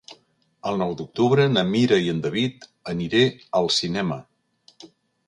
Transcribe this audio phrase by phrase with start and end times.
[0.69, 2.65] El nou d'octubre na Mira i en David
[2.95, 3.21] aniré
[3.61, 4.19] al cinema.